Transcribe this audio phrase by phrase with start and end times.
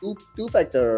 [0.00, 0.88] two two factor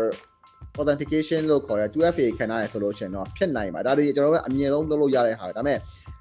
[0.81, 5.79] authentication လို့ခေါ်တဲ့ 2FA ခံရတယ်ဆိုလို့ရှိရင်တော့ဖြစ်နိုင်ပါဒါတွေကျွန်တော်တို့ကအမြင်ဆုံးလုပ်လို့ရတဲ့ဟာဒါပေမဲ့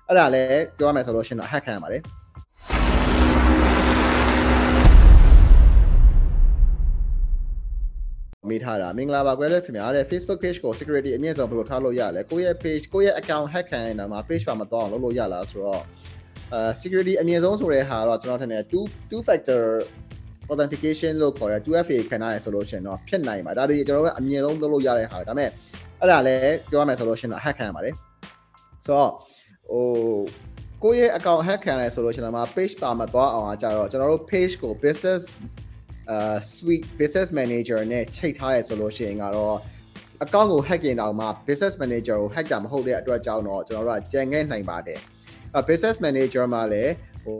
[0.07, 2.01] အဲ့ဒါလည်းပြောရမယ်ဆိုလို့ရှိရင်တော့ hack ခံရပါတယ်
[8.49, 15.81] မိထားတာမင်္ဂလာပါကွယ်လက်ခင်ဗျာတဲ့ Facebook page ကို security အမြင့်ဆုံးဘယ်လိုထားလို့ရလဲကိုယ့်ရဲ့ page ကိုယ့်ရဲ့ account hack ခံရတာမှာ page ပါမတော့အောင်လုပ်လို့ရလားဆိုတော့
[16.53, 18.73] အာ security အမြင့်ဆုံးဆိုတဲ့ဟာတော့ကျွန်တော်ထင်တယ်2
[19.11, 19.61] 2 factor
[20.51, 25.49] authentication လို့ခေါ်တဲ့ 2FA ခံရတယ်ဆိုလို့ရှိရင်တော့ဖြစ်နိုင်ပါဒါတွေကျွန်တော်တို့ကအမြင်ဆုံးလုပ်လို့ရတဲ့ဟာဒါပေမဲ့
[25.99, 27.95] အဲ့ဒါလည်းပြောရမယ်ဆိုလို့ရှိရင်တော့ hack ခံရပါတယ်
[28.85, 29.11] ဆိုတော့
[29.71, 29.85] ဟို
[30.83, 35.21] ကိုယ့်ရဲ့ account hack ခံရတယ်ဆိုလို့ရှိရင်တော့ page ပါမသွားအောင်အကြတော့ကျွန်တော်တို့ page ကို business
[36.09, 39.55] အာ suite business manager နဲ့ချိန်ထားရဲဆိုလို့ရှိရင်ကတော့
[40.23, 44.99] account ကို hack ရင်တော့မှ business manager ကို hack တာမဟုတ်တဲ့အတွက်ကြောင့်တော့ကျွန်တော်တို့ကကြံခဲ့နိုင်ပါတယ်
[45.55, 46.93] အဲ business manager မှာလည်း
[47.23, 47.39] ဟို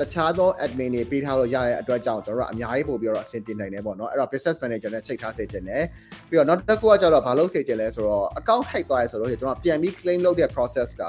[0.00, 5.84] တခြားသော admin တွေပေးထားလို့ရတဲ့အတွက်ကြောင့်ကျွန်တော်တို့အများကြီးပို့ပြီးတော့အဆင်ပြေနိုင်တယ်ပေါ့နော်အဲ့တော့ business manager နဲ့ချိန်ထားစေချင်တယ်
[6.28, 11.04] ပြီးတော့နောက်တစ်ခုကကျတော့ဘာလို့စေချင်လဲဆိုတော့ account hack သွားရဲဆိုတော့ကျွန်တော်ပြန်ပြီး claim လုပ်တဲ့ process က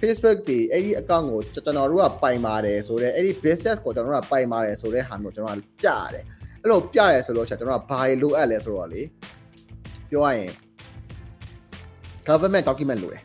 [0.00, 6.24] Facebook ဒီအဲ့ဒီ account ကိုကျွန်တော်တို့ကပိုင်ပါတယ်ဆိုတော့အဲ့ဒီ business ကိုကျွန်တော်တို့ကပိုင်ပါတယ်ဆိုတဲ့ဟာမျိုးကျွန်တော်ကပြရတယ်
[6.62, 9.02] အဲ့လိုပြရဲဆိုလို့ကျွန်တော်ကဘာလိုအပ်လဲဆိုတော့လေ
[10.10, 10.52] ပြောရရင်
[12.28, 13.22] government document လိုတယ်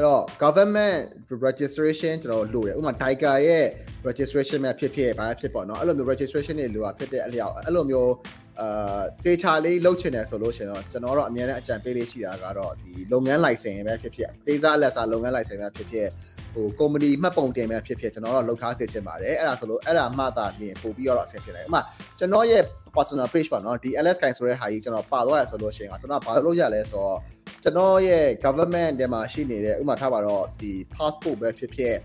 [0.00, 1.00] အဲ့တော့ government
[1.46, 3.66] registration ကျွန်တော်လိုတယ်ဥပမာ Tiger ရဲ့
[4.08, 8.12] registration များဖြစ်ဖြစ်ဘာဖြစ်ပေါ့နော်အဲ့လိုမျိုး registration တွေလိုတာဖြစ်တဲ့အလျောက်အဲ့လိုမျိုး
[8.60, 16.08] အာတေချာလေးလုပ်ချင်တယ်ဆိုလို့ရှင်တော့ကျွန်တော်တို့အများနဲ့အကြံပေးလေးရှိတာကတော့ဒီလုပ်ငန်း license ပဲဖြစ်ဖြစ်ဒေသအလက်စာလုပ်ငန်း license ပဲဖြစ်ဖြစ်
[16.54, 21.82] ဟို company မှတ်ပုံတင်ပဲဖြစ်ဖြစ်ကျွန်တော်တို့လောက်ထားစေချင်ပါတယ်အဲ့ဒါဆိုလို့အဲ့ဒါမှသာပြင်ပို့ပြီးတော့အဆင်ပြေတယ်ဥပမာ
[22.18, 22.62] ကျွန်တော်ရဲ့
[22.96, 27.16] personal page ပေါ့နော်ဒီ LS ကိုင်ဆိုတဲ့ဟာကြီးကျွန်တော်ပါသွားရဆိုလို့ရှိရင်ကျွန်တော်ဘာလုပ်ရလဲဆိုတော့
[27.62, 31.96] ကျွန်တော်ရဲ့ government ထဲမှာရှိနေတဲ့ဥပမာထားပါတော့ဒီ passport ပဲဖြစ်ဖြစ်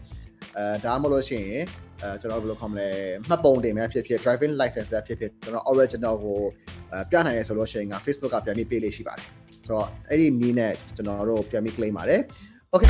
[0.58, 1.62] အဲဒါမှမဟုတ်လို့ရှိရင်
[2.02, 2.90] အဲကျွန်တော်ဘယ်လိုခေါ်မလဲ
[3.30, 6.40] မှတ်ပုံတင်ပဲဖြစ်ဖြစ် driving license ပဲဖြစ်ဖြစ်ကျွန်တော် original ကို
[6.92, 9.28] အဲပြနိုင်ရဆိုလို့ရှိရင်က Facebook ကပြန်ပြီးပေးလေးရှိပါတယ်
[9.66, 12.22] ဆိုတော့အဲ့ဒီနီးနဲ့ကျွန်တော်တို့ပြန်ပြီး claim ပါတယ်
[12.74, 12.90] okay